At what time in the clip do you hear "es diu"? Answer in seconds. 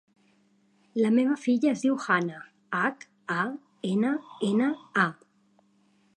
1.73-1.99